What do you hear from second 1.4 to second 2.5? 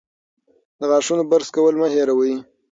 کول مه هېروئ.